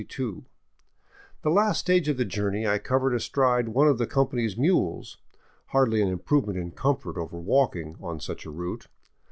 [0.03, 0.45] Tiie
[1.45, 5.17] last stage of the journey I covered astride one of the company^s mules,
[5.67, 8.49] hardly an improvement in comfort 5^ SKIRTING THE GRAN CHACO over walking, on such a
[8.49, 8.87] route.